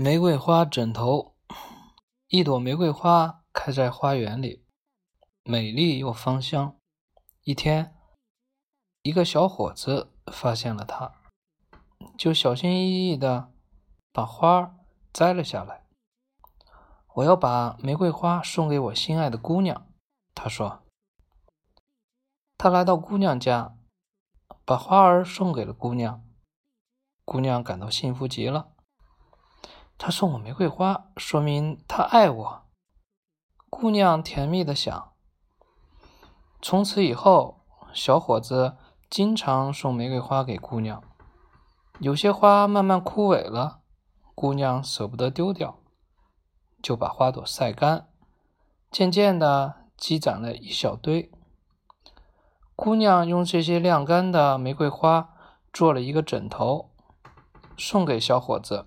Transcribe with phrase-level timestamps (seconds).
[0.00, 1.34] 玫瑰花枕头，
[2.28, 4.64] 一朵玫瑰花开在花园里，
[5.42, 6.76] 美丽又芳香。
[7.42, 7.96] 一天，
[9.02, 11.14] 一个小伙子发现了它，
[12.16, 13.52] 就小心翼翼地
[14.12, 14.76] 把花
[15.12, 15.88] 摘了下来。
[17.14, 19.88] 我要把玫瑰花送给我心爱的姑娘，
[20.32, 20.84] 他说。
[22.56, 23.76] 他来到姑娘家，
[24.64, 26.24] 把花儿送给了姑娘。
[27.24, 28.76] 姑娘感到幸福极了。
[29.98, 32.62] 他送我玫瑰花，说明他爱我。
[33.68, 35.12] 姑娘甜蜜的想。
[36.62, 38.76] 从此以后，小伙子
[39.10, 41.02] 经常送玫瑰花给姑娘。
[41.98, 43.80] 有些花慢慢枯萎了，
[44.36, 45.80] 姑娘舍不得丢掉，
[46.80, 48.08] 就把花朵晒干，
[48.92, 51.32] 渐渐的积攒了一小堆。
[52.76, 55.34] 姑娘用这些晾干的玫瑰花
[55.72, 56.92] 做了一个枕头，
[57.76, 58.86] 送给小伙子。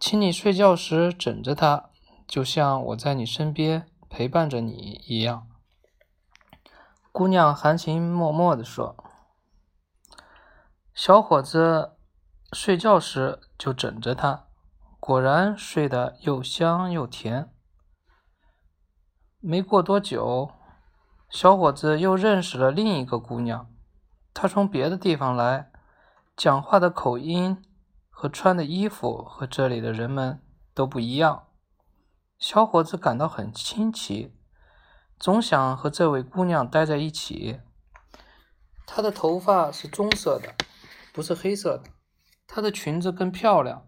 [0.00, 1.90] 请你睡觉时枕着它，
[2.26, 5.46] 就像我在你身边陪伴着你一样。”
[7.12, 8.96] 姑娘含情脉脉地说。
[10.94, 11.96] 小伙子
[12.52, 14.46] 睡觉时就枕着它，
[14.98, 17.52] 果然睡得又香又甜。
[19.38, 20.50] 没过多久，
[21.28, 23.70] 小伙子又认识了另一个姑娘，
[24.32, 25.70] 她从别的地方来，
[26.36, 27.62] 讲话的口音。
[28.10, 30.42] 和穿的衣服和这里的人们
[30.74, 31.46] 都不一样，
[32.38, 34.34] 小伙子感到很新奇，
[35.18, 37.60] 总想和这位姑娘待在一起。
[38.86, 40.54] 她的头发是棕色的，
[41.12, 41.84] 不是黑色的。
[42.46, 43.86] 她的裙子更漂亮，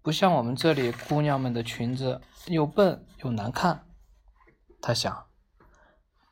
[0.00, 3.86] 不像我们这里姑娘们的裙子又笨又难看。
[4.80, 5.26] 他想，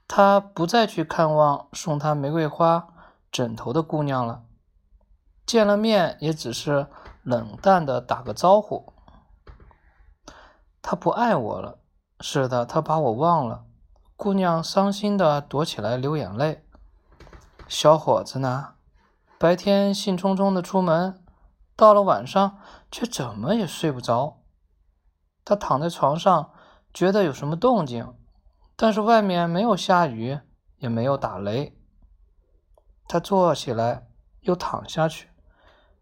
[0.07, 2.89] 他不再去看望送他玫瑰花
[3.33, 4.45] 枕头的姑娘了，
[5.45, 6.87] 见了面也只是。
[7.25, 8.93] 冷淡的打个招呼，
[10.83, 11.79] 他不爱我了。
[12.21, 13.65] 是的，他把我忘了。
[14.15, 16.67] 姑娘伤心的躲起来流眼泪。
[17.67, 18.75] 小伙子呢？
[19.39, 21.25] 白天兴冲冲的出门，
[21.75, 22.59] 到了晚上
[22.91, 24.43] 却怎么也睡不着。
[25.47, 26.51] 他躺在床上，
[26.93, 28.15] 觉得有什么动静，
[28.77, 30.39] 但是外面没有下雨，
[30.77, 31.79] 也没有打雷。
[33.09, 34.09] 他坐起来，
[34.41, 35.31] 又躺下去。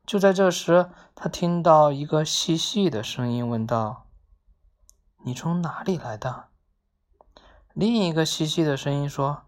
[0.05, 4.09] 就在这时，他听到一个细细的声音问道
[5.25, 6.49] ：“你从哪里来的？”
[7.73, 9.45] 另一个细细的声音说：“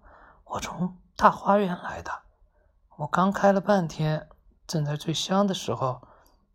[0.55, 2.23] 我从大花园来的。
[2.99, 4.29] 我刚开了半天，
[4.67, 6.07] 正在最香的时候，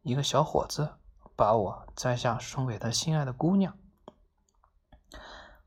[0.01, 0.95] 一个小伙子
[1.35, 3.77] 把我摘下，送给他心爱的姑娘。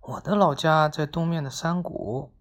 [0.00, 2.34] 我的老家在东面的山谷。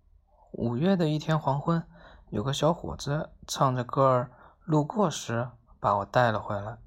[0.54, 1.86] 五月的一天黄昏，
[2.30, 4.32] 有个小伙子唱着歌儿
[4.64, 5.50] 路过时。”
[5.82, 6.78] 把我带了回来，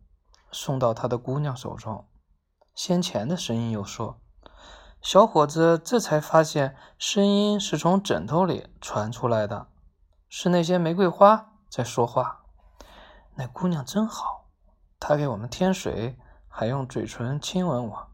[0.52, 2.06] 送到他的姑娘手中。
[2.76, 4.20] 先前的声音又说
[5.02, 9.66] ：“小伙子这才发现，声音是从枕头里传出来的，
[10.28, 12.44] 是那些玫瑰花在说话。
[13.34, 14.46] 那姑娘真好，
[15.00, 16.16] 她给我们添水，
[16.46, 18.08] 还用嘴唇亲吻我。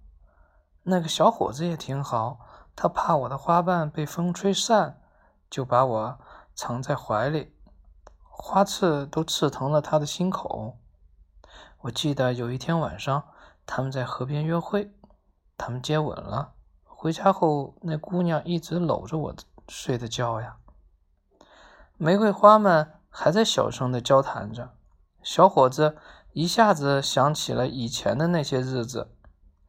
[0.85, 2.39] 那个小伙子也挺好，
[2.75, 4.99] 他怕我的花瓣被风吹散，
[5.51, 6.19] 就把我
[6.55, 7.55] 藏在怀里。”
[8.43, 10.78] 花刺都刺疼了他的心口。
[11.83, 13.28] 我记得有一天晚上，
[13.67, 14.95] 他们在河边约会，
[15.59, 16.55] 他们接吻了。
[16.83, 19.34] 回家后，那姑娘一直搂着我
[19.69, 20.56] 睡的觉呀。
[21.99, 24.71] 玫瑰花们还在小声的交谈着。
[25.23, 25.99] 小伙子
[26.33, 29.15] 一下子想起了以前的那些日子，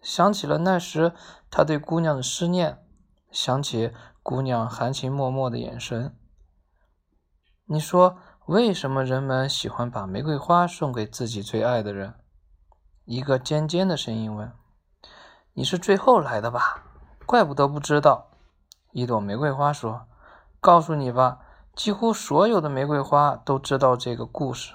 [0.02, 1.14] 想起了那时
[1.50, 2.82] 他对姑娘的思念，
[3.32, 3.92] 想起
[4.24, 6.18] 姑娘含情脉脉的眼神。
[7.66, 8.18] 你说？
[8.48, 12.16] 为什么人们喜欢把玫瑰花送给自己最爱的人？
[13.06, 14.52] 一个尖尖的声音问
[15.54, 16.84] ：“你是最后来的吧？
[17.28, 18.32] 怪不得不知道。”
[18.92, 20.08] 一朵玫瑰花说
[20.60, 21.40] ：“告诉你吧，
[21.76, 24.74] 几乎所有的玫瑰花都知道这个故事。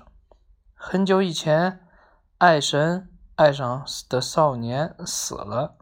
[0.73, 1.85] 很久以前，
[2.39, 5.75] 爱神爱上的少年死了，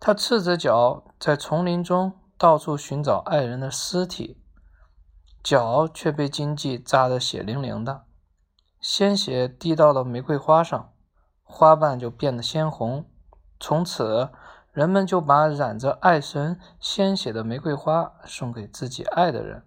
[0.00, 4.40] 他赤着脚在丛林中到处寻找爱人的尸体。”
[5.44, 8.06] 脚却被荆棘扎得血淋淋的，
[8.80, 10.94] 鲜血滴到了玫瑰花上，
[11.42, 13.04] 花瓣就变得鲜红。
[13.60, 14.30] 从此，
[14.72, 19.66] 人们就把染着爱神鲜血的玫瑰花送给自己爱的人，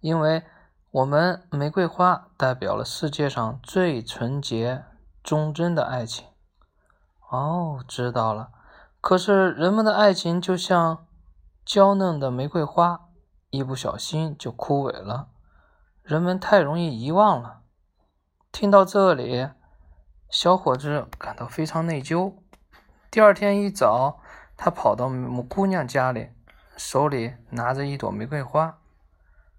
[0.00, 0.42] 因为
[0.90, 4.84] 我们玫瑰花代表了世界上最纯洁、
[5.22, 6.26] 忠贞的爱情。
[7.28, 8.48] 哦，知道了。
[9.02, 11.06] 可是，人们的爱情就像
[11.62, 13.02] 娇嫩的玫瑰花。
[13.54, 15.28] 一不小心就枯萎了，
[16.02, 17.62] 人们太容易遗忘了。
[18.50, 19.48] 听到这里，
[20.28, 22.34] 小伙子感到非常内疚。
[23.12, 24.20] 第二天一早，
[24.56, 25.08] 他跑到
[25.48, 26.30] 姑娘家里，
[26.76, 28.80] 手里拿着一朵玫瑰花。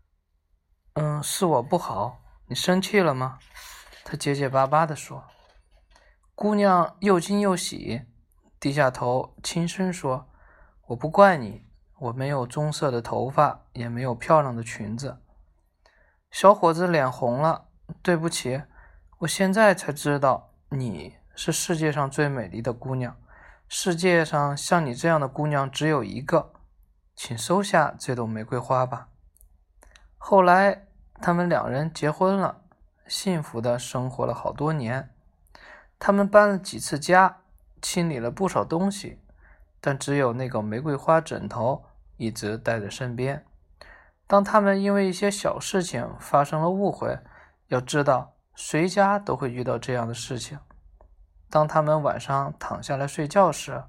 [0.95, 3.39] “嗯，是我不好，你生气了吗？”
[4.03, 5.23] 他结结巴巴地说。
[6.35, 8.01] 姑娘又惊又喜，
[8.59, 10.27] 低下头轻声说
[10.87, 11.64] ：“我不怪你，
[11.97, 15.17] 我没有棕色的头发，也没有漂亮的裙子。”
[16.31, 17.69] 小伙子脸红了
[18.03, 18.63] ，“对不起，
[19.19, 23.15] 我现在才知道你是世界上最美丽的姑娘。
[23.67, 26.53] 世界上像你这样的姑娘只有一个，
[27.15, 29.07] 请收下这朵玫瑰花吧。”
[30.17, 30.87] 后来，
[31.21, 32.63] 他们两人结婚了，
[33.07, 35.11] 幸福的生活了好多年。
[35.97, 37.37] 他们搬了几次家，
[37.81, 39.21] 清理了不少东西，
[39.85, 41.85] 但只有那个玫瑰花枕头
[42.17, 43.45] 一直带在身边。
[44.25, 47.19] 当他们因为一些小事情发生了误会，
[47.67, 50.57] 要知道谁家都会遇到这样的事情。
[51.51, 53.83] 当他们晚上躺下来睡觉时，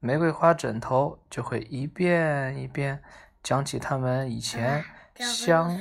[0.00, 3.02] 玫瑰花枕头就会一遍一遍
[3.42, 4.82] 讲起他们以前
[5.16, 5.78] 相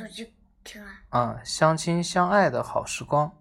[1.07, 3.31] 啊相亲相爱的好时光。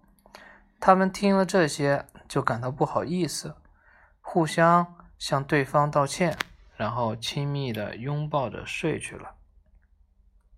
[0.79, 2.05] 他们听了这些。
[2.27, 3.55] 就感到不好意思，
[4.19, 6.37] 互相向对方道歉，
[6.75, 9.34] 然后亲密的拥抱着睡去了。